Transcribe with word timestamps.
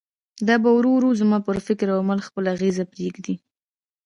دا 0.47 0.55
به 0.63 0.69
ورو 0.77 0.91
ورو 0.95 1.09
زما 1.21 1.37
پر 1.47 1.57
فکر 1.67 1.87
او 1.91 1.99
عمل 2.03 2.19
خپل 2.27 2.43
اغېز 2.55 2.77
پرېږدي. 2.91 3.35